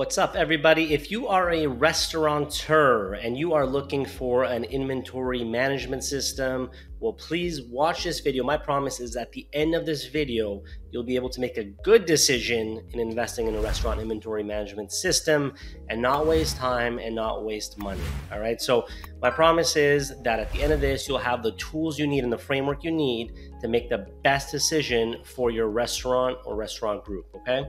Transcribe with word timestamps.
What's 0.00 0.16
up, 0.16 0.34
everybody? 0.34 0.94
If 0.94 1.10
you 1.10 1.28
are 1.28 1.50
a 1.50 1.66
restaurateur 1.66 3.12
and 3.22 3.36
you 3.36 3.52
are 3.52 3.66
looking 3.66 4.06
for 4.06 4.44
an 4.44 4.64
inventory 4.64 5.44
management 5.44 6.04
system, 6.04 6.70
well, 7.00 7.12
please 7.12 7.60
watch 7.64 8.04
this 8.04 8.20
video. 8.20 8.42
My 8.42 8.56
promise 8.56 8.98
is 8.98 9.14
at 9.14 9.30
the 9.32 9.46
end 9.52 9.74
of 9.74 9.84
this 9.84 10.06
video, 10.06 10.62
you'll 10.90 11.04
be 11.04 11.16
able 11.16 11.28
to 11.28 11.38
make 11.38 11.58
a 11.58 11.64
good 11.84 12.06
decision 12.06 12.82
in 12.94 12.98
investing 12.98 13.46
in 13.46 13.54
a 13.54 13.60
restaurant 13.60 14.00
inventory 14.00 14.42
management 14.42 14.90
system 14.90 15.52
and 15.90 16.00
not 16.00 16.26
waste 16.26 16.56
time 16.56 16.98
and 16.98 17.14
not 17.14 17.44
waste 17.44 17.76
money. 17.76 18.00
All 18.32 18.40
right. 18.40 18.58
So, 18.58 18.88
my 19.20 19.28
promise 19.28 19.76
is 19.76 20.14
that 20.22 20.40
at 20.40 20.50
the 20.54 20.62
end 20.62 20.72
of 20.72 20.80
this, 20.80 21.08
you'll 21.08 21.18
have 21.18 21.42
the 21.42 21.52
tools 21.52 21.98
you 21.98 22.06
need 22.06 22.24
and 22.24 22.32
the 22.32 22.38
framework 22.38 22.84
you 22.84 22.90
need 22.90 23.34
to 23.60 23.68
make 23.68 23.90
the 23.90 24.06
best 24.24 24.50
decision 24.50 25.16
for 25.24 25.50
your 25.50 25.68
restaurant 25.68 26.38
or 26.46 26.56
restaurant 26.56 27.04
group. 27.04 27.26
Okay. 27.34 27.66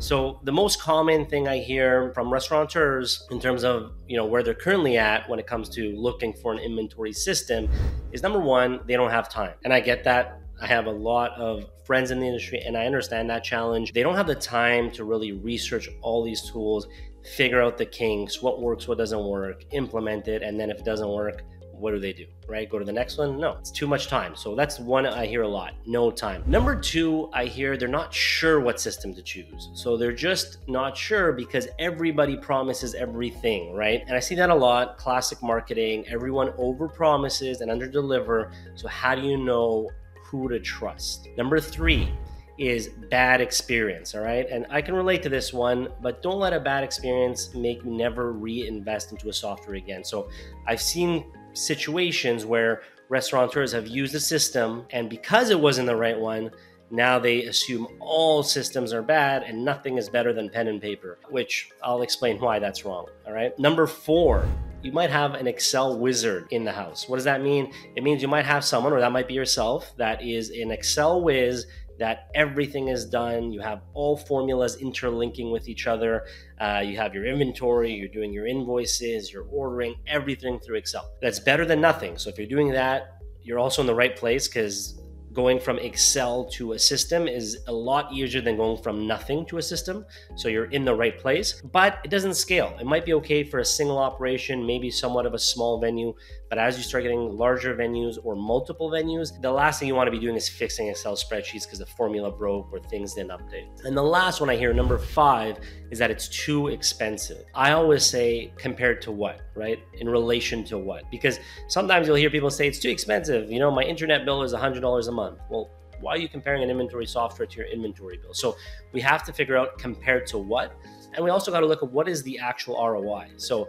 So 0.00 0.40
the 0.44 0.52
most 0.52 0.80
common 0.80 1.26
thing 1.26 1.46
I 1.46 1.58
hear 1.58 2.10
from 2.14 2.32
restaurateurs 2.32 3.26
in 3.30 3.38
terms 3.38 3.64
of 3.64 3.92
you 4.08 4.16
know 4.16 4.24
where 4.24 4.42
they're 4.42 4.54
currently 4.54 4.96
at 4.96 5.28
when 5.28 5.38
it 5.38 5.46
comes 5.46 5.68
to 5.70 5.94
looking 5.94 6.32
for 6.32 6.54
an 6.54 6.58
inventory 6.58 7.12
system 7.12 7.68
is 8.10 8.22
number 8.22 8.40
one 8.40 8.80
they 8.86 8.94
don't 8.94 9.10
have 9.10 9.28
time, 9.28 9.52
and 9.62 9.74
I 9.74 9.80
get 9.80 10.02
that. 10.04 10.40
I 10.62 10.66
have 10.66 10.86
a 10.86 10.90
lot 10.90 11.32
of 11.32 11.66
friends 11.84 12.10
in 12.10 12.18
the 12.18 12.26
industry, 12.26 12.60
and 12.60 12.78
I 12.78 12.86
understand 12.86 13.28
that 13.28 13.44
challenge. 13.44 13.92
They 13.92 14.02
don't 14.02 14.16
have 14.16 14.26
the 14.26 14.34
time 14.34 14.90
to 14.92 15.04
really 15.04 15.32
research 15.32 15.88
all 16.00 16.24
these 16.24 16.50
tools, 16.50 16.88
figure 17.36 17.60
out 17.60 17.76
the 17.76 17.86
kinks, 17.86 18.40
what 18.40 18.60
works, 18.60 18.88
what 18.88 18.96
doesn't 18.96 19.24
work, 19.24 19.64
implement 19.72 20.28
it, 20.28 20.42
and 20.42 20.58
then 20.58 20.70
if 20.70 20.78
it 20.78 20.84
doesn't 20.84 21.08
work, 21.08 21.42
what 21.80 21.92
do 21.92 21.98
they 21.98 22.12
do? 22.12 22.26
Right? 22.48 22.68
Go 22.68 22.78
to 22.78 22.84
the 22.84 22.92
next 22.92 23.18
one? 23.18 23.38
No, 23.38 23.56
it's 23.58 23.70
too 23.70 23.86
much 23.86 24.08
time. 24.08 24.36
So 24.36 24.54
that's 24.54 24.78
one 24.78 25.06
I 25.06 25.26
hear 25.26 25.42
a 25.42 25.48
lot 25.48 25.72
no 25.86 26.10
time. 26.10 26.42
Number 26.46 26.78
two, 26.78 27.30
I 27.32 27.46
hear 27.46 27.76
they're 27.76 27.88
not 27.88 28.12
sure 28.12 28.60
what 28.60 28.80
system 28.80 29.14
to 29.14 29.22
choose. 29.22 29.70
So 29.74 29.96
they're 29.96 30.12
just 30.12 30.58
not 30.68 30.96
sure 30.96 31.32
because 31.32 31.68
everybody 31.78 32.36
promises 32.36 32.94
everything, 32.94 33.74
right? 33.74 34.02
And 34.06 34.16
I 34.16 34.20
see 34.20 34.34
that 34.36 34.50
a 34.50 34.54
lot 34.54 34.98
classic 34.98 35.42
marketing. 35.42 36.04
Everyone 36.08 36.52
over 36.58 36.88
promises 36.88 37.60
and 37.60 37.70
under 37.70 37.88
deliver. 37.88 38.52
So 38.74 38.88
how 38.88 39.14
do 39.14 39.22
you 39.22 39.36
know 39.36 39.90
who 40.24 40.48
to 40.48 40.60
trust? 40.60 41.28
Number 41.36 41.58
three, 41.58 42.12
is 42.60 42.90
bad 43.10 43.40
experience, 43.40 44.14
all 44.14 44.20
right? 44.20 44.46
And 44.50 44.66
I 44.68 44.82
can 44.82 44.94
relate 44.94 45.22
to 45.22 45.30
this 45.30 45.50
one, 45.50 45.88
but 46.02 46.20
don't 46.20 46.38
let 46.38 46.52
a 46.52 46.60
bad 46.60 46.84
experience 46.84 47.54
make 47.54 47.82
you 47.82 47.90
never 47.90 48.32
reinvest 48.32 49.12
into 49.12 49.30
a 49.30 49.32
software 49.32 49.76
again. 49.76 50.04
So 50.04 50.28
I've 50.66 50.82
seen 50.82 51.24
situations 51.52 52.44
where 52.44 52.82
restaurateurs 53.08 53.72
have 53.72 53.88
used 53.88 54.14
a 54.14 54.20
system 54.20 54.86
and 54.90 55.10
because 55.10 55.50
it 55.50 55.58
wasn't 55.58 55.86
the 55.86 55.96
right 55.96 56.18
one, 56.18 56.50
now 56.90 57.18
they 57.18 57.44
assume 57.44 57.86
all 58.00 58.42
systems 58.42 58.92
are 58.92 59.02
bad 59.02 59.44
and 59.44 59.64
nothing 59.64 59.96
is 59.96 60.08
better 60.08 60.32
than 60.32 60.48
pen 60.48 60.68
and 60.68 60.80
paper, 60.80 61.18
which 61.28 61.70
I'll 61.82 62.02
explain 62.02 62.38
why 62.40 62.58
that's 62.58 62.84
wrong. 62.84 63.06
All 63.26 63.32
right. 63.32 63.56
Number 63.58 63.86
four, 63.86 64.48
you 64.82 64.92
might 64.92 65.10
have 65.10 65.34
an 65.34 65.46
Excel 65.46 65.98
wizard 65.98 66.48
in 66.50 66.64
the 66.64 66.72
house. 66.72 67.08
What 67.08 67.16
does 67.16 67.24
that 67.24 67.42
mean? 67.42 67.72
It 67.94 68.02
means 68.02 68.22
you 68.22 68.28
might 68.28 68.46
have 68.46 68.64
someone, 68.64 68.92
or 68.92 69.00
that 69.00 69.12
might 69.12 69.28
be 69.28 69.34
yourself, 69.34 69.92
that 69.98 70.22
is 70.22 70.50
an 70.50 70.70
Excel 70.70 71.20
whiz 71.20 71.66
that 72.00 72.30
everything 72.34 72.88
is 72.88 73.04
done. 73.04 73.52
You 73.52 73.60
have 73.60 73.82
all 73.92 74.16
formulas 74.16 74.76
interlinking 74.76 75.50
with 75.50 75.68
each 75.68 75.86
other. 75.86 76.26
Uh, 76.58 76.82
you 76.84 76.96
have 76.96 77.14
your 77.14 77.26
inventory, 77.26 77.92
you're 77.92 78.08
doing 78.08 78.32
your 78.32 78.46
invoices, 78.46 79.30
you're 79.32 79.46
ordering 79.52 79.94
everything 80.06 80.58
through 80.58 80.78
Excel. 80.78 81.12
That's 81.20 81.38
better 81.38 81.66
than 81.66 81.80
nothing. 81.80 82.16
So 82.16 82.30
if 82.30 82.38
you're 82.38 82.48
doing 82.48 82.72
that, 82.72 83.20
you're 83.42 83.58
also 83.58 83.82
in 83.82 83.86
the 83.86 83.94
right 83.94 84.16
place 84.16 84.48
because 84.48 84.99
going 85.32 85.60
from 85.60 85.78
Excel 85.78 86.44
to 86.50 86.72
a 86.72 86.78
system 86.78 87.28
is 87.28 87.58
a 87.68 87.72
lot 87.72 88.12
easier 88.12 88.40
than 88.40 88.56
going 88.56 88.82
from 88.82 89.06
nothing 89.06 89.46
to 89.46 89.58
a 89.58 89.62
system. 89.62 90.04
So 90.36 90.48
you're 90.48 90.66
in 90.66 90.84
the 90.84 90.94
right 90.94 91.16
place, 91.16 91.60
but 91.72 91.98
it 92.04 92.10
doesn't 92.10 92.34
scale. 92.34 92.76
It 92.80 92.86
might 92.86 93.04
be 93.04 93.14
okay 93.14 93.44
for 93.44 93.60
a 93.60 93.64
single 93.64 93.98
operation, 93.98 94.66
maybe 94.66 94.90
somewhat 94.90 95.26
of 95.26 95.34
a 95.34 95.38
small 95.38 95.80
venue, 95.80 96.14
but 96.50 96.58
as 96.58 96.76
you 96.76 96.82
start 96.82 97.04
getting 97.04 97.38
larger 97.38 97.76
venues 97.76 98.18
or 98.24 98.34
multiple 98.34 98.90
venues, 98.90 99.40
the 99.40 99.52
last 99.52 99.78
thing 99.78 99.86
you 99.86 99.94
want 99.94 100.08
to 100.08 100.10
be 100.10 100.18
doing 100.18 100.34
is 100.34 100.48
fixing 100.48 100.88
Excel 100.88 101.14
spreadsheets 101.14 101.62
because 101.62 101.78
the 101.78 101.86
formula 101.86 102.32
broke 102.32 102.72
or 102.72 102.80
things 102.80 103.14
didn't 103.14 103.30
update. 103.30 103.68
And 103.84 103.96
the 103.96 104.02
last 104.02 104.40
one 104.40 104.50
I 104.50 104.56
hear, 104.56 104.74
number 104.74 104.98
five, 104.98 105.60
is 105.92 106.00
that 106.00 106.10
it's 106.10 106.26
too 106.26 106.66
expensive. 106.68 107.44
I 107.54 107.70
always 107.70 108.04
say 108.04 108.52
compared 108.56 109.00
to 109.02 109.12
what, 109.12 109.42
right? 109.54 109.78
In 110.00 110.08
relation 110.08 110.64
to 110.64 110.78
what? 110.78 111.04
Because 111.08 111.38
sometimes 111.68 112.08
you'll 112.08 112.16
hear 112.16 112.30
people 112.30 112.50
say 112.50 112.66
it's 112.66 112.80
too 112.80 112.90
expensive. 112.90 113.48
You 113.48 113.60
know, 113.60 113.70
my 113.70 113.84
internet 113.84 114.24
bill 114.24 114.42
is 114.42 114.52
$100 114.52 115.08
a 115.08 115.12
month. 115.12 115.19
Well, 115.48 115.70
why 116.00 116.14
are 116.14 116.18
you 116.18 116.28
comparing 116.28 116.62
an 116.62 116.70
inventory 116.70 117.06
software 117.06 117.46
to 117.46 117.56
your 117.56 117.66
inventory 117.66 118.18
bill? 118.18 118.34
So 118.34 118.56
we 118.92 119.00
have 119.02 119.22
to 119.24 119.32
figure 119.32 119.56
out 119.56 119.78
compared 119.78 120.26
to 120.28 120.38
what. 120.38 120.74
And 121.14 121.24
we 121.24 121.30
also 121.30 121.50
got 121.50 121.60
to 121.60 121.66
look 121.66 121.82
at 121.82 121.90
what 121.90 122.08
is 122.08 122.22
the 122.22 122.38
actual 122.38 122.74
ROI. 122.76 123.28
So 123.36 123.68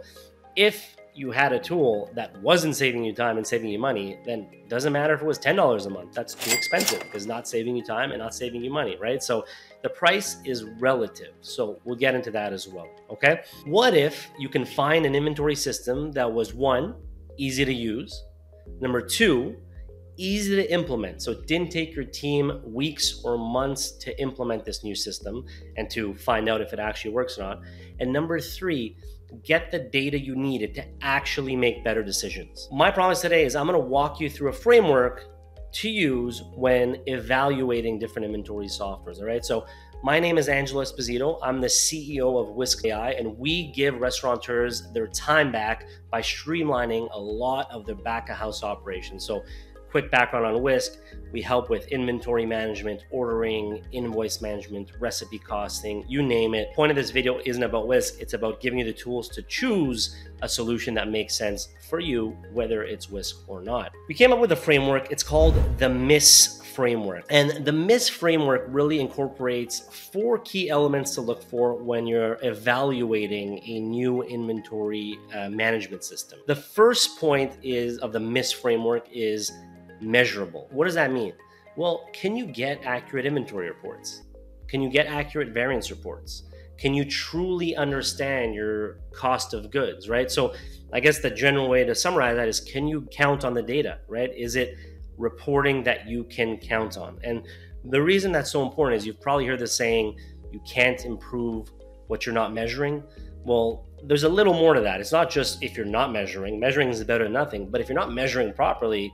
if 0.56 0.96
you 1.14 1.30
had 1.30 1.52
a 1.52 1.58
tool 1.58 2.10
that 2.14 2.40
wasn't 2.40 2.74
saving 2.74 3.04
you 3.04 3.12
time 3.12 3.36
and 3.36 3.46
saving 3.46 3.68
you 3.68 3.78
money, 3.78 4.18
then 4.24 4.48
doesn't 4.68 4.92
matter 4.92 5.12
if 5.12 5.20
it 5.20 5.26
was 5.26 5.38
$10 5.38 5.86
a 5.86 5.90
month. 5.90 6.14
That's 6.14 6.34
too 6.34 6.50
expensive 6.52 7.00
because 7.00 7.26
not 7.26 7.46
saving 7.46 7.76
you 7.76 7.84
time 7.84 8.12
and 8.12 8.20
not 8.20 8.34
saving 8.34 8.64
you 8.64 8.70
money, 8.70 8.96
right? 8.98 9.22
So 9.22 9.44
the 9.82 9.90
price 9.90 10.38
is 10.46 10.64
relative. 10.64 11.34
So 11.42 11.80
we'll 11.84 11.96
get 11.96 12.14
into 12.14 12.30
that 12.30 12.54
as 12.54 12.66
well. 12.66 12.88
Okay. 13.10 13.42
What 13.66 13.94
if 13.94 14.30
you 14.38 14.48
can 14.48 14.64
find 14.64 15.04
an 15.04 15.14
inventory 15.14 15.54
system 15.54 16.12
that 16.12 16.32
was 16.32 16.54
one, 16.54 16.94
easy 17.36 17.64
to 17.66 17.74
use, 17.74 18.24
number 18.80 19.02
two, 19.02 19.56
easy 20.16 20.56
to 20.56 20.72
implement. 20.72 21.22
So 21.22 21.32
it 21.32 21.46
didn't 21.46 21.70
take 21.70 21.94
your 21.94 22.04
team 22.04 22.60
weeks 22.64 23.22
or 23.24 23.38
months 23.38 23.92
to 23.92 24.20
implement 24.20 24.64
this 24.64 24.84
new 24.84 24.94
system 24.94 25.44
and 25.76 25.88
to 25.90 26.14
find 26.14 26.48
out 26.48 26.60
if 26.60 26.72
it 26.72 26.78
actually 26.78 27.12
works 27.12 27.38
or 27.38 27.42
not. 27.42 27.60
And 28.00 28.12
number 28.12 28.38
three, 28.40 28.96
get 29.44 29.70
the 29.70 29.78
data 29.78 30.18
you 30.18 30.36
needed 30.36 30.74
to 30.74 30.84
actually 31.00 31.56
make 31.56 31.82
better 31.82 32.02
decisions. 32.02 32.68
My 32.70 32.90
promise 32.90 33.20
today 33.20 33.44
is 33.44 33.56
I'm 33.56 33.66
going 33.66 33.80
to 33.80 33.86
walk 33.86 34.20
you 34.20 34.28
through 34.28 34.50
a 34.50 34.52
framework 34.52 35.28
to 35.72 35.88
use 35.88 36.42
when 36.54 37.00
evaluating 37.06 37.98
different 37.98 38.26
inventory 38.26 38.66
softwares. 38.66 39.18
All 39.18 39.24
right. 39.24 39.44
So 39.44 39.66
my 40.04 40.18
name 40.18 40.36
is 40.36 40.48
Angelo 40.48 40.82
Esposito. 40.82 41.38
I'm 41.42 41.60
the 41.60 41.68
CEO 41.68 42.40
of 42.40 42.50
WISK 42.50 42.86
AI, 42.86 43.12
and 43.12 43.38
we 43.38 43.70
give 43.72 44.00
restaurateurs 44.00 44.90
their 44.92 45.06
time 45.06 45.52
back 45.52 45.86
by 46.10 46.20
streamlining 46.20 47.08
a 47.12 47.18
lot 47.18 47.70
of 47.70 47.86
their 47.86 47.94
back 47.94 48.28
of 48.28 48.36
house 48.36 48.62
operations. 48.64 49.24
So 49.24 49.42
quick 49.92 50.10
background 50.10 50.46
on 50.46 50.62
WISK, 50.62 50.96
we 51.32 51.42
help 51.42 51.68
with 51.68 51.86
inventory 51.88 52.46
management, 52.46 53.04
ordering, 53.10 53.84
invoice 53.92 54.40
management, 54.40 54.90
recipe 54.98 55.38
costing, 55.38 56.02
you 56.08 56.22
name 56.22 56.54
it. 56.54 56.72
Point 56.74 56.90
of 56.90 56.96
this 56.96 57.10
video 57.10 57.40
isn't 57.44 57.62
about 57.62 57.86
WISK, 57.86 58.18
it's 58.18 58.32
about 58.32 58.58
giving 58.58 58.78
you 58.78 58.86
the 58.86 58.92
tools 58.92 59.28
to 59.28 59.42
choose 59.42 60.16
a 60.40 60.48
solution 60.48 60.94
that 60.94 61.10
makes 61.10 61.36
sense 61.36 61.68
for 61.90 62.00
you, 62.00 62.34
whether 62.54 62.84
it's 62.84 63.10
WISK 63.10 63.36
or 63.46 63.60
not. 63.60 63.92
We 64.08 64.14
came 64.14 64.32
up 64.32 64.38
with 64.38 64.52
a 64.52 64.56
framework, 64.56 65.12
it's 65.12 65.22
called 65.22 65.54
the 65.78 65.90
MISS 65.90 66.62
framework. 66.74 67.26
And 67.28 67.62
the 67.66 67.72
MISS 67.72 68.08
framework 68.08 68.64
really 68.68 68.98
incorporates 68.98 69.80
four 70.10 70.38
key 70.38 70.70
elements 70.70 71.14
to 71.16 71.20
look 71.20 71.42
for 71.42 71.74
when 71.74 72.06
you're 72.06 72.38
evaluating 72.42 73.60
a 73.66 73.78
new 73.78 74.22
inventory 74.22 75.18
uh, 75.34 75.50
management 75.50 76.02
system. 76.02 76.38
The 76.46 76.56
first 76.56 77.20
point 77.20 77.52
is 77.62 77.98
of 77.98 78.14
the 78.14 78.20
MISS 78.20 78.52
framework 78.52 79.06
is 79.12 79.52
measurable. 80.02 80.68
What 80.70 80.84
does 80.86 80.94
that 80.94 81.12
mean? 81.12 81.32
Well, 81.76 82.08
can 82.12 82.36
you 82.36 82.46
get 82.46 82.84
accurate 82.84 83.24
inventory 83.24 83.68
reports? 83.68 84.22
Can 84.68 84.82
you 84.82 84.90
get 84.90 85.06
accurate 85.06 85.48
variance 85.48 85.90
reports? 85.90 86.44
Can 86.78 86.94
you 86.94 87.04
truly 87.04 87.76
understand 87.76 88.54
your 88.54 88.98
cost 89.12 89.54
of 89.54 89.70
goods, 89.70 90.08
right? 90.08 90.30
So, 90.30 90.54
I 90.92 91.00
guess 91.00 91.20
the 91.20 91.30
general 91.30 91.68
way 91.68 91.84
to 91.84 91.94
summarize 91.94 92.36
that 92.36 92.48
is 92.48 92.60
can 92.60 92.86
you 92.86 93.02
count 93.10 93.44
on 93.44 93.54
the 93.54 93.62
data, 93.62 93.98
right? 94.08 94.34
Is 94.36 94.56
it 94.56 94.76
reporting 95.16 95.82
that 95.84 96.06
you 96.06 96.24
can 96.24 96.58
count 96.58 96.98
on? 96.98 97.18
And 97.24 97.46
the 97.84 98.02
reason 98.02 98.32
that's 98.32 98.50
so 98.50 98.62
important 98.62 98.98
is 98.98 99.06
you've 99.06 99.20
probably 99.20 99.46
heard 99.46 99.58
the 99.58 99.66
saying, 99.66 100.18
you 100.50 100.60
can't 100.68 101.04
improve 101.04 101.70
what 102.08 102.26
you're 102.26 102.34
not 102.34 102.52
measuring. 102.52 103.02
Well, 103.44 103.86
there's 104.04 104.24
a 104.24 104.28
little 104.28 104.54
more 104.54 104.74
to 104.74 104.80
that. 104.80 105.00
It's 105.00 105.12
not 105.12 105.30
just 105.30 105.62
if 105.62 105.76
you're 105.76 105.86
not 105.86 106.12
measuring, 106.12 106.60
measuring 106.60 106.88
is 106.88 107.02
better 107.04 107.24
than 107.24 107.32
nothing, 107.32 107.70
but 107.70 107.80
if 107.80 107.88
you're 107.88 107.98
not 107.98 108.12
measuring 108.12 108.52
properly, 108.52 109.12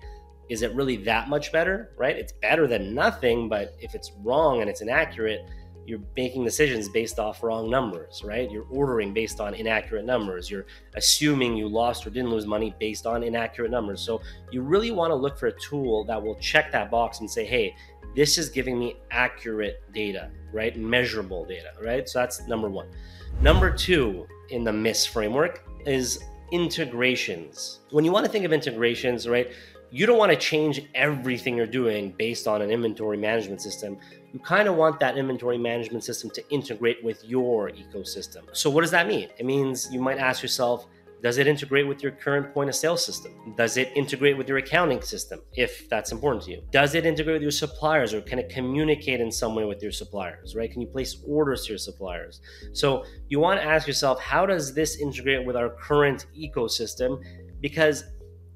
is 0.49 0.63
it 0.63 0.75
really 0.75 0.97
that 0.97 1.29
much 1.29 1.53
better, 1.53 1.91
right? 1.97 2.17
It's 2.17 2.33
better 2.33 2.67
than 2.67 2.95
nothing, 2.95 3.49
but 3.49 3.75
if 3.81 3.95
it's 3.95 4.13
wrong 4.23 4.61
and 4.61 4.71
it's 4.71 4.81
inaccurate, 4.81 5.47
you're 5.89 6.01
making 6.17 6.45
decisions 6.45 6.87
based 6.89 7.19
off 7.19 7.43
wrong 7.43 7.71
numbers, 7.71 8.23
right? 8.23 8.51
You're 8.51 8.67
ordering 8.71 9.15
based 9.15 9.41
on 9.41 9.55
inaccurate 9.55 10.05
numbers. 10.05 10.51
You're 10.51 10.67
assuming 10.95 11.57
you 11.57 11.67
lost 11.67 12.07
or 12.07 12.11
didn't 12.11 12.31
lose 12.31 12.47
money 12.47 12.75
based 12.79 13.07
on 13.07 13.23
inaccurate 13.23 13.71
numbers. 13.71 14.03
So 14.03 14.21
you 14.51 14.61
really 14.61 14.91
want 14.91 15.13
to 15.13 15.15
look 15.15 15.39
for 15.39 15.47
a 15.47 15.53
tool 15.53 16.05
that 16.05 16.23
will 16.23 16.35
check 16.37 16.71
that 16.73 16.91
box 16.91 17.21
and 17.21 17.31
say, 17.31 17.47
hey, 17.47 17.75
this 18.15 18.37
is 18.37 18.51
giving 18.51 18.79
me 18.79 18.97
accurate 19.11 19.83
data, 19.95 20.31
right? 20.53 20.77
Measurable 20.77 21.47
data, 21.47 21.71
right? 21.83 22.07
So 22.07 22.19
that's 22.19 22.47
number 22.47 22.69
one. 22.69 22.89
Number 23.41 23.71
two 23.71 24.27
in 24.51 24.65
the 24.65 24.73
MISS 24.73 25.07
framework 25.07 25.65
is 25.87 26.23
integrations. 26.51 27.81
When 27.91 28.05
you 28.05 28.13
want 28.13 28.27
to 28.27 28.33
think 28.33 28.45
of 28.45 28.53
integrations, 28.53 29.27
right? 29.27 29.53
You 29.91 30.07
don't 30.07 30.19
want 30.19 30.33
to 30.33 30.39
change 30.39 30.83
everything 30.95 31.57
you're 31.57 31.67
doing 31.67 32.15
based 32.19 32.47
on 32.47 32.63
an 32.63 32.71
inventory 32.71 33.17
management 33.17 33.61
system. 33.61 33.99
you 34.33 34.39
kind 34.41 34.69
of 34.69 34.77
want 34.77 35.01
that 35.01 35.17
inventory 35.17 35.59
management 35.59 36.05
system 36.05 36.29
to 36.31 36.51
integrate 36.51 37.03
with 37.03 37.25
your 37.25 37.71
ecosystem. 37.71 38.43
So, 38.53 38.69
what 38.69 38.83
does 38.83 38.91
that 38.91 39.07
mean? 39.07 39.29
It 39.39 39.47
means 39.47 39.89
you 39.91 40.01
might 40.01 40.19
ask 40.19 40.43
yourself, 40.43 40.87
does 41.21 41.39
it 41.39 41.49
integrate 41.49 41.89
with 41.89 42.01
your 42.03 42.13
current 42.13 42.55
point 42.55 42.69
of 42.69 42.77
sale 42.77 42.97
system? 42.97 43.33
Does 43.57 43.77
it 43.77 43.91
integrate 43.97 44.37
with 44.37 44.49
your 44.49 44.59
accounting 44.59 45.03
system 45.03 45.41
if 45.55 45.89
that's 45.89 46.13
important 46.13 46.45
to 46.45 46.53
you? 46.53 46.63
Does 46.71 46.95
it 46.95 47.05
integrate 47.05 47.37
with 47.37 47.43
your 47.43 47.51
suppliers 47.51 48.15
or 48.15 48.21
can 48.21 48.39
it 48.39 48.49
communicate 48.49 49.21
in 49.21 49.33
some 49.33 49.57
way 49.57 49.65
with 49.65 49.83
your 49.83 49.91
suppliers, 49.91 50.55
right? 50.55 50.71
Can 50.71 50.81
you 50.81 50.87
place 50.87 51.17
orders 51.27 51.65
to 51.65 51.71
your 51.71 51.79
suppliers? 51.79 52.41
So 52.73 53.05
you 53.29 53.41
want 53.41 53.61
to 53.61 53.67
ask 53.67 53.89
yourself, 53.89 54.21
how 54.21 54.47
does 54.47 54.75
this 54.75 55.01
integrate 55.01 55.45
with 55.45 55.57
our 55.57 55.71
current 55.71 56.27
ecosystem? 56.39 57.21
Because 57.61 58.05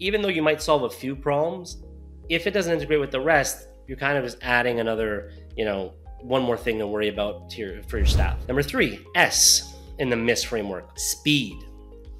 even 0.03 0.21
though 0.21 0.29
you 0.29 0.43
might 0.43 0.61
solve 0.61 0.83
a 0.83 0.91
few 0.91 1.15
problems, 1.15 1.83
if 2.29 2.47
it 2.47 2.51
doesn't 2.51 2.73
integrate 2.73 3.01
with 3.01 3.13
the 3.13 3.21
rest, 3.21 3.69
you're 3.87 3.97
kind 3.97 4.19
of 4.19 4.25
just 4.25 4.39
adding 4.43 4.81
another, 4.81 5.33
you 5.57 5.65
know, 5.65 5.95
one 6.21 6.43
more 6.43 6.57
thing 6.57 6.79
to 6.79 6.87
worry 6.87 7.09
about 7.09 7.49
to 7.51 7.61
your, 7.61 7.83
for 7.85 7.99
your 7.99 8.07
staff. 8.07 8.37
Number 8.49 8.63
three, 8.63 9.05
S 9.15 9.77
in 9.99 10.09
the 10.11 10.17
MISS 10.17 10.43
framework, 10.45 10.99
speed 10.99 11.57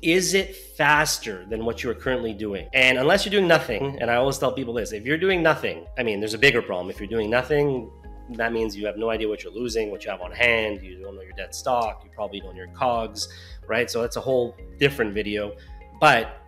is 0.03 0.35
it 0.35 0.57
faster 0.57 1.47
than 1.49 1.65
what 1.65 1.85
you 1.85 1.89
are 1.89 1.95
currently 1.95 2.33
doing? 2.33 2.69
And 2.75 2.99
unless 2.99 3.25
you're 3.25 3.31
doing 3.31 3.47
nothing, 3.47 3.99
and 4.01 4.11
I 4.11 4.17
always 4.17 4.37
tell 4.37 4.53
people 4.53 4.75
this 4.75 4.91
if 4.91 5.07
you're 5.07 5.17
doing 5.17 5.45
nothing, 5.45 5.87
I 5.97 6.03
mean, 6.03 6.19
there's 6.19 6.35
a 6.35 6.39
bigger 6.39 6.61
problem. 6.61 6.91
If 6.91 6.99
you're 6.99 7.09
doing 7.09 7.31
nothing, 7.31 7.89
that 8.31 8.53
means 8.53 8.77
you 8.77 8.85
have 8.87 8.97
no 8.97 9.11
idea 9.11 9.29
what 9.29 9.45
you're 9.45 9.53
losing, 9.53 9.93
what 9.93 10.05
you 10.05 10.11
have 10.11 10.21
on 10.21 10.33
hand, 10.33 10.83
you 10.83 11.01
don't 11.01 11.15
know 11.15 11.23
your 11.23 11.37
dead 11.37 11.55
stock, 11.55 12.03
you 12.05 12.11
probably 12.13 12.41
don't 12.41 12.57
know 12.57 12.65
your 12.65 12.75
COGS, 12.75 13.29
right? 13.69 13.89
So 13.89 14.01
that's 14.01 14.17
a 14.17 14.21
whole 14.21 14.57
different 14.81 15.15
video. 15.15 15.55
But 16.01 16.42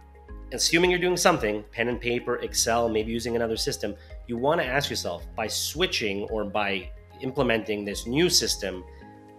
assuming 0.53 0.91
you're 0.91 1.01
doing 1.01 1.17
something, 1.17 1.65
pen 1.73 1.89
and 1.89 2.01
paper, 2.01 2.37
Excel, 2.37 2.89
maybe 2.89 3.13
using 3.13 3.37
another 3.37 3.57
system, 3.57 3.95
you 4.27 4.37
want 4.37 4.61
to 4.61 4.67
ask 4.67 4.91
yourself 4.91 5.27
by 5.37 5.47
switching 5.47 6.25
or 6.25 6.45
by 6.45 6.91
implementing 7.21 7.85
this 7.85 8.07
new 8.07 8.29
system, 8.29 8.85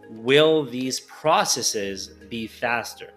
will 0.10 0.66
these 0.66 1.00
processes 1.02 2.10
be 2.30 2.48
faster? 2.48 3.14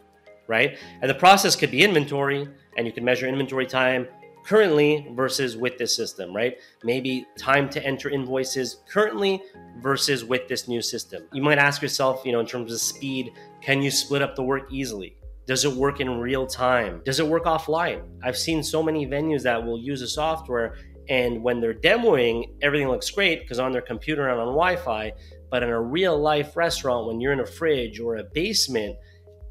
right? 0.49 0.79
And 1.01 1.09
the 1.09 1.15
process 1.15 1.55
could 1.55 1.71
be 1.71 1.85
inventory, 1.85 2.49
and 2.77 2.87
you 2.87 2.93
can 2.93 3.05
measure 3.05 3.29
inventory 3.29 3.67
time 3.67 4.09
currently 4.45 5.07
versus 5.13 5.57
with 5.57 5.77
this 5.77 5.95
system, 5.95 6.35
right? 6.35 6.59
Maybe 6.83 7.27
time 7.37 7.69
to 7.71 7.85
enter 7.85 8.09
invoices 8.09 8.79
currently 8.89 9.43
versus 9.81 10.25
with 10.25 10.49
this 10.49 10.67
new 10.67 10.81
system. 10.81 11.25
You 11.33 11.43
might 11.43 11.59
ask 11.59 11.83
yourself, 11.83 12.23
you 12.25 12.33
know, 12.33 12.41
in 12.41 12.47
terms 12.47 12.73
of 12.73 12.81
speed, 12.81 13.33
can 13.61 13.83
you 13.83 13.91
split 13.91 14.23
up 14.23 14.35
the 14.35 14.43
work 14.43 14.73
easily? 14.73 15.18
Does 15.49 15.65
it 15.65 15.73
work 15.73 15.99
in 16.01 16.21
real 16.21 16.47
time? 16.47 17.03
Does 17.05 17.19
it 17.19 17.27
work 17.27 17.47
offline? 17.47 18.03
I've 18.23 18.39
seen 18.39 18.63
so 18.63 18.81
many 18.81 19.05
venues 19.07 19.43
that 19.43 19.65
will 19.65 19.81
use 19.81 20.03
a 20.03 20.09
software 20.09 20.77
and 21.09 21.43
when 21.43 21.61
they're 21.61 21.75
demoing, 21.75 22.51
everything 22.61 22.87
looks 22.89 23.11
great 23.11 23.41
because 23.41 23.59
on 23.59 23.73
their 23.73 23.81
computer 23.81 24.29
and 24.29 24.39
on 24.39 24.49
Wi 24.49 24.77
Fi. 24.77 25.13
But 25.51 25.63
in 25.63 25.71
a 25.71 25.81
real 25.81 26.19
life 26.19 26.55
restaurant, 26.55 27.07
when 27.07 27.21
you're 27.21 27.33
in 27.33 27.41
a 27.41 27.47
fridge 27.47 27.99
or 27.99 28.17
a 28.17 28.25
basement, 28.25 28.99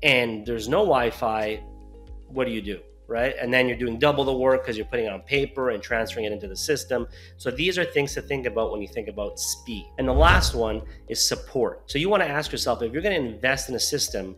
and 0.04 0.46
there's 0.46 0.68
no 0.68 0.80
Wi-Fi, 0.80 1.64
what 2.28 2.46
do 2.46 2.52
you 2.52 2.62
do? 2.62 2.80
Right. 3.08 3.36
And 3.40 3.54
then 3.54 3.70
you're 3.70 3.78
doing 3.78 4.00
double 4.00 4.26
the 4.26 4.34
work 4.34 4.64
because 4.64 4.76
you're 4.76 4.86
putting 4.86 5.06
it 5.06 5.14
on 5.14 5.22
paper 5.22 5.70
and 5.70 5.82
transferring 5.82 6.26
it 6.26 6.34
into 6.34 6.50
the 6.50 6.58
system. 6.58 7.08
So 7.38 7.50
these 7.50 7.78
are 7.78 7.86
things 7.86 8.14
to 8.16 8.22
think 8.22 8.46
about 8.46 8.70
when 8.70 8.82
you 8.82 8.88
think 8.90 9.08
about 9.08 9.40
speed. 9.40 9.86
And 9.98 10.06
the 10.06 10.14
last 10.14 10.54
one 10.54 10.82
is 11.08 11.26
support. 11.26 11.90
So 11.90 12.00
you 12.00 12.10
want 12.10 12.22
to 12.24 12.28
ask 12.28 12.52
yourself 12.52 12.82
if 12.82 12.92
you're 12.92 13.02
going 13.02 13.16
to 13.16 13.34
invest 13.34 13.70
in 13.70 13.76
a 13.76 13.80
system, 13.80 14.36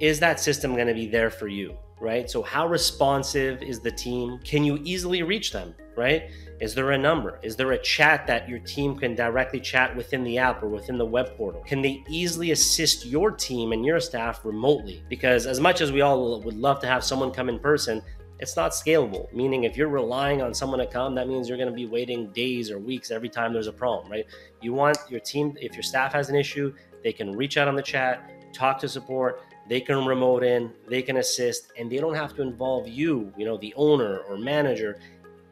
is 0.00 0.20
that 0.20 0.40
system 0.40 0.74
going 0.74 0.88
to 0.88 0.94
be 0.94 1.06
there 1.06 1.30
for 1.30 1.48
you? 1.48 1.76
Right. 1.98 2.28
So 2.28 2.42
how 2.42 2.66
responsive 2.66 3.62
is 3.62 3.80
the 3.80 3.90
team? 3.90 4.38
Can 4.44 4.64
you 4.64 4.78
easily 4.84 5.22
reach 5.22 5.52
them? 5.52 5.74
Right 5.96 6.30
is 6.60 6.74
there 6.74 6.92
a 6.92 6.98
number? 6.98 7.38
Is 7.42 7.54
there 7.54 7.72
a 7.72 7.78
chat 7.78 8.26
that 8.26 8.48
your 8.48 8.58
team 8.60 8.96
can 8.96 9.14
directly 9.14 9.60
chat 9.60 9.94
within 9.94 10.24
the 10.24 10.38
app 10.38 10.62
or 10.62 10.68
within 10.68 10.96
the 10.96 11.04
web 11.04 11.36
portal? 11.36 11.62
Can 11.66 11.82
they 11.82 12.02
easily 12.08 12.52
assist 12.52 13.04
your 13.04 13.30
team 13.30 13.72
and 13.72 13.84
your 13.84 14.00
staff 14.00 14.44
remotely? 14.44 15.02
Because 15.08 15.46
as 15.46 15.60
much 15.60 15.80
as 15.80 15.92
we 15.92 16.00
all 16.00 16.40
would 16.40 16.56
love 16.56 16.80
to 16.80 16.86
have 16.86 17.04
someone 17.04 17.30
come 17.30 17.48
in 17.50 17.58
person, 17.58 18.02
it's 18.38 18.56
not 18.56 18.72
scalable. 18.72 19.32
Meaning, 19.34 19.64
if 19.64 19.76
you're 19.76 19.88
relying 19.88 20.40
on 20.40 20.54
someone 20.54 20.78
to 20.78 20.86
come, 20.86 21.14
that 21.14 21.28
means 21.28 21.48
you're 21.48 21.58
going 21.58 21.70
to 21.70 21.74
be 21.74 21.86
waiting 21.86 22.32
days 22.32 22.70
or 22.70 22.78
weeks 22.78 23.10
every 23.10 23.28
time 23.28 23.52
there's 23.52 23.66
a 23.66 23.72
problem, 23.72 24.10
right? 24.10 24.26
You 24.62 24.72
want 24.72 24.98
your 25.10 25.20
team, 25.20 25.56
if 25.60 25.74
your 25.74 25.82
staff 25.82 26.12
has 26.12 26.28
an 26.30 26.36
issue, 26.36 26.74
they 27.02 27.12
can 27.12 27.32
reach 27.36 27.56
out 27.56 27.68
on 27.68 27.76
the 27.76 27.82
chat, 27.82 28.52
talk 28.52 28.78
to 28.80 28.88
support, 28.88 29.42
they 29.68 29.80
can 29.80 30.04
remote 30.04 30.44
in, 30.44 30.72
they 30.88 31.02
can 31.02 31.16
assist, 31.16 31.72
and 31.78 31.90
they 31.90 31.98
don't 31.98 32.14
have 32.14 32.34
to 32.36 32.42
involve 32.42 32.88
you, 32.88 33.32
you 33.36 33.44
know, 33.44 33.56
the 33.56 33.74
owner 33.76 34.18
or 34.28 34.38
manager 34.38 34.98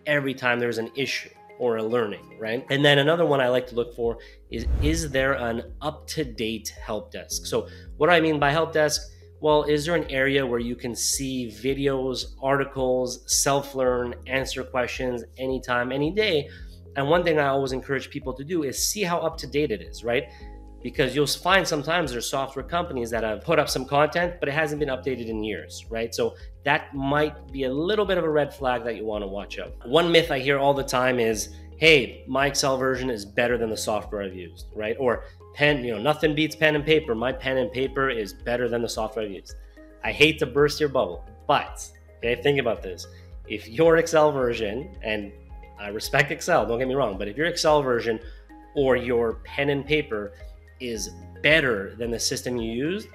every 0.06 0.34
time 0.34 0.60
there's 0.60 0.78
an 0.78 0.90
issue 0.94 1.30
or 1.58 1.76
a 1.76 1.82
learning, 1.82 2.36
right? 2.38 2.66
And 2.70 2.84
then 2.84 2.98
another 2.98 3.24
one 3.24 3.40
I 3.40 3.48
like 3.48 3.66
to 3.68 3.74
look 3.74 3.94
for 3.94 4.18
is 4.50 4.66
is 4.82 5.10
there 5.10 5.34
an 5.34 5.72
up 5.80 6.06
to 6.08 6.24
date 6.24 6.74
help 6.84 7.12
desk? 7.12 7.46
So, 7.46 7.68
what 7.96 8.08
do 8.08 8.12
I 8.12 8.20
mean 8.20 8.38
by 8.38 8.50
help 8.50 8.72
desk? 8.72 9.00
Well, 9.40 9.64
is 9.64 9.84
there 9.84 9.94
an 9.94 10.10
area 10.10 10.46
where 10.46 10.60
you 10.60 10.74
can 10.74 10.94
see 10.94 11.48
videos, 11.48 12.34
articles, 12.42 13.22
self 13.26 13.74
learn, 13.74 14.14
answer 14.26 14.64
questions 14.64 15.24
anytime, 15.38 15.92
any 15.92 16.10
day? 16.10 16.48
And 16.96 17.08
one 17.08 17.24
thing 17.24 17.38
I 17.38 17.48
always 17.48 17.72
encourage 17.72 18.08
people 18.10 18.32
to 18.34 18.44
do 18.44 18.62
is 18.62 18.78
see 18.78 19.02
how 19.02 19.18
up 19.18 19.36
to 19.38 19.46
date 19.46 19.70
it 19.70 19.82
is, 19.82 20.04
right? 20.04 20.24
Because 20.84 21.16
you'll 21.16 21.26
find 21.26 21.66
sometimes 21.66 22.12
there's 22.12 22.28
software 22.28 22.62
companies 22.62 23.08
that 23.08 23.24
have 23.24 23.42
put 23.42 23.58
up 23.58 23.70
some 23.70 23.86
content, 23.86 24.34
but 24.38 24.50
it 24.50 24.52
hasn't 24.52 24.78
been 24.78 24.90
updated 24.90 25.28
in 25.28 25.42
years, 25.42 25.86
right? 25.88 26.14
So 26.14 26.36
that 26.64 26.94
might 26.94 27.50
be 27.50 27.64
a 27.64 27.72
little 27.72 28.04
bit 28.04 28.18
of 28.18 28.24
a 28.24 28.28
red 28.28 28.52
flag 28.52 28.84
that 28.84 28.94
you 28.94 29.06
want 29.06 29.22
to 29.22 29.26
watch 29.26 29.58
out. 29.58 29.72
One 29.86 30.12
myth 30.12 30.30
I 30.30 30.40
hear 30.40 30.58
all 30.58 30.74
the 30.74 30.84
time 30.84 31.18
is, 31.18 31.54
hey, 31.78 32.22
my 32.28 32.48
Excel 32.48 32.76
version 32.76 33.08
is 33.08 33.24
better 33.24 33.56
than 33.56 33.70
the 33.70 33.76
software 33.78 34.22
I've 34.22 34.34
used, 34.34 34.66
right? 34.74 34.94
Or 35.00 35.24
pen, 35.54 35.82
you 35.82 35.92
know, 35.92 36.02
nothing 36.02 36.34
beats 36.34 36.54
pen 36.54 36.74
and 36.76 36.84
paper. 36.84 37.14
My 37.14 37.32
pen 37.32 37.56
and 37.56 37.72
paper 37.72 38.10
is 38.10 38.34
better 38.34 38.68
than 38.68 38.82
the 38.82 38.88
software 38.88 39.24
I've 39.24 39.32
used. 39.32 39.54
I 40.04 40.12
hate 40.12 40.38
to 40.40 40.46
burst 40.46 40.80
your 40.80 40.90
bubble, 40.90 41.24
but 41.48 41.90
okay, 42.18 42.42
think 42.42 42.60
about 42.60 42.82
this. 42.82 43.06
If 43.48 43.66
your 43.70 43.96
Excel 43.96 44.32
version, 44.32 44.94
and 45.02 45.32
I 45.80 45.88
respect 45.88 46.30
Excel, 46.30 46.66
don't 46.66 46.78
get 46.78 46.88
me 46.88 46.94
wrong, 46.94 47.16
but 47.16 47.26
if 47.26 47.38
your 47.38 47.46
Excel 47.46 47.80
version 47.80 48.20
or 48.76 48.96
your 48.96 49.36
pen 49.44 49.70
and 49.70 49.86
paper 49.86 50.32
is 50.88 51.10
better 51.42 51.94
than 51.96 52.10
the 52.10 52.18
system 52.18 52.56
you 52.56 52.72
used, 52.72 53.08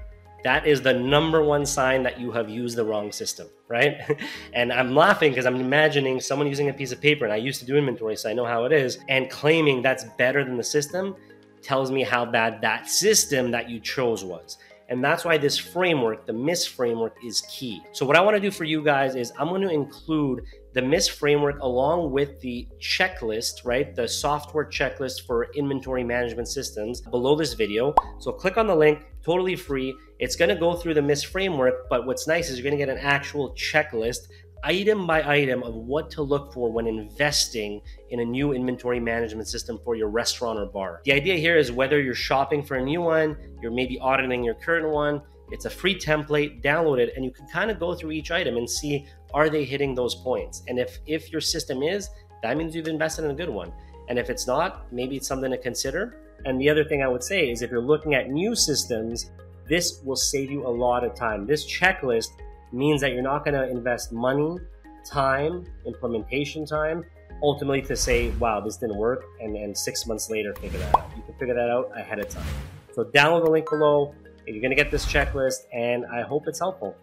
that 0.43 0.65
is 0.65 0.81
the 0.81 0.93
number 0.93 1.43
one 1.43 1.65
sign 1.65 2.01
that 2.03 2.19
you 2.19 2.31
have 2.31 2.49
used 2.49 2.77
the 2.77 2.83
wrong 2.83 3.11
system, 3.11 3.47
right? 3.67 3.99
and 4.53 4.71
I'm 4.71 4.95
laughing 4.95 5.31
because 5.31 5.45
I'm 5.45 5.57
imagining 5.57 6.19
someone 6.21 6.47
using 6.47 6.69
a 6.69 6.73
piece 6.73 6.91
of 6.91 7.01
paper, 7.01 7.25
and 7.25 7.33
I 7.33 7.37
used 7.37 7.59
to 7.59 7.65
do 7.65 7.75
inventory, 7.75 8.15
so 8.15 8.29
I 8.29 8.33
know 8.33 8.45
how 8.45 8.63
it 8.65 8.71
is, 8.71 8.99
and 9.09 9.29
claiming 9.29 9.81
that's 9.81 10.05
better 10.17 10.43
than 10.45 10.55
the 10.55 10.63
system 10.63 11.15
tells 11.61 11.91
me 11.91 12.03
how 12.03 12.25
bad 12.25 12.61
that 12.61 12.87
system 12.87 13.51
that 13.51 13.69
you 13.69 13.79
chose 13.79 14.23
was. 14.23 14.57
And 14.89 15.03
that's 15.03 15.23
why 15.23 15.37
this 15.37 15.57
framework, 15.57 16.25
the 16.25 16.33
MISS 16.33 16.65
framework, 16.65 17.15
is 17.23 17.41
key. 17.41 17.81
So, 17.93 18.05
what 18.05 18.15
I 18.15 18.21
want 18.21 18.35
to 18.35 18.41
do 18.41 18.49
for 18.49 18.63
you 18.63 18.83
guys 18.83 19.15
is 19.15 19.31
I'm 19.37 19.49
going 19.49 19.61
to 19.61 19.69
include 19.69 20.43
the 20.73 20.81
MISS 20.81 21.07
framework 21.07 21.59
along 21.59 22.11
with 22.11 22.41
the 22.41 22.67
checklist, 22.81 23.65
right? 23.65 23.95
The 23.95 24.07
software 24.07 24.65
checklist 24.65 25.27
for 25.27 25.47
inventory 25.53 26.03
management 26.03 26.47
systems 26.47 27.01
below 27.01 27.35
this 27.35 27.53
video. 27.53 27.93
So, 28.19 28.31
click 28.31 28.57
on 28.57 28.65
the 28.65 28.75
link, 28.75 29.05
totally 29.23 29.55
free. 29.55 29.95
It's 30.17 30.35
going 30.35 30.49
to 30.49 30.55
go 30.55 30.73
through 30.73 30.95
the 30.95 31.03
MISS 31.03 31.23
framework, 31.23 31.87
but 31.87 32.07
what's 32.07 32.27
nice 32.27 32.49
is 32.49 32.57
you're 32.57 32.63
going 32.63 32.77
to 32.77 32.83
get 32.83 32.89
an 32.89 33.01
actual 33.01 33.53
checklist 33.53 34.27
item 34.63 35.07
by 35.07 35.21
item 35.23 35.63
of 35.63 35.73
what 35.75 36.09
to 36.11 36.21
look 36.21 36.53
for 36.53 36.71
when 36.71 36.87
investing 36.87 37.81
in 38.09 38.19
a 38.19 38.25
new 38.25 38.53
inventory 38.53 38.99
management 38.99 39.47
system 39.47 39.79
for 39.83 39.95
your 39.95 40.09
restaurant 40.09 40.59
or 40.59 40.65
bar. 40.65 41.01
The 41.05 41.13
idea 41.13 41.35
here 41.35 41.57
is 41.57 41.71
whether 41.71 42.01
you're 42.01 42.13
shopping 42.13 42.63
for 42.63 42.75
a 42.75 42.83
new 42.83 43.01
one, 43.01 43.37
you're 43.61 43.71
maybe 43.71 43.99
auditing 43.99 44.43
your 44.43 44.55
current 44.55 44.89
one, 44.89 45.21
it's 45.51 45.65
a 45.65 45.69
free 45.69 45.95
template, 45.95 46.61
download 46.61 46.99
it, 46.99 47.13
and 47.15 47.25
you 47.25 47.31
can 47.31 47.47
kind 47.47 47.71
of 47.71 47.79
go 47.79 47.95
through 47.95 48.11
each 48.11 48.31
item 48.31 48.57
and 48.57 48.69
see 48.69 49.07
are 49.33 49.49
they 49.49 49.63
hitting 49.63 49.95
those 49.95 50.15
points? 50.15 50.63
And 50.67 50.79
if 50.79 50.99
if 51.05 51.31
your 51.31 51.41
system 51.41 51.81
is, 51.83 52.09
that 52.43 52.57
means 52.57 52.75
you've 52.75 52.87
invested 52.87 53.25
in 53.25 53.31
a 53.31 53.35
good 53.35 53.49
one. 53.49 53.71
And 54.07 54.17
if 54.17 54.29
it's 54.29 54.47
not, 54.47 54.91
maybe 54.91 55.17
it's 55.17 55.27
something 55.27 55.51
to 55.51 55.57
consider. 55.57 56.17
And 56.45 56.59
the 56.59 56.69
other 56.69 56.83
thing 56.83 57.03
I 57.03 57.07
would 57.07 57.23
say 57.23 57.49
is 57.49 57.61
if 57.61 57.69
you're 57.69 57.81
looking 57.81 58.15
at 58.15 58.29
new 58.29 58.55
systems, 58.55 59.29
this 59.67 60.01
will 60.03 60.15
save 60.15 60.49
you 60.49 60.65
a 60.65 60.69
lot 60.69 61.03
of 61.03 61.13
time. 61.13 61.45
This 61.45 61.65
checklist 61.65 62.29
means 62.71 63.01
that 63.01 63.13
you're 63.13 63.21
not 63.21 63.43
going 63.43 63.55
to 63.55 63.69
invest 63.69 64.11
money, 64.11 64.57
time, 65.05 65.65
implementation 65.85 66.65
time, 66.65 67.03
ultimately 67.41 67.81
to 67.81 67.95
say, 67.95 68.29
wow, 68.31 68.59
this 68.59 68.77
didn't 68.77 68.97
work, 68.97 69.23
and 69.41 69.55
then 69.55 69.73
six 69.73 70.05
months 70.05 70.29
later 70.29 70.53
figure 70.55 70.79
that 70.79 70.95
out. 70.95 71.09
You 71.15 71.23
can 71.23 71.33
figure 71.35 71.55
that 71.55 71.69
out 71.69 71.91
ahead 71.97 72.19
of 72.19 72.29
time. 72.29 72.45
So 72.93 73.05
download 73.05 73.45
the 73.45 73.51
link 73.51 73.69
below. 73.69 74.13
You're 74.45 74.61
going 74.61 74.71
to 74.71 74.75
get 74.75 74.91
this 74.91 75.05
checklist, 75.05 75.67
and 75.73 76.05
I 76.05 76.21
hope 76.21 76.47
it's 76.47 76.59
helpful. 76.59 76.95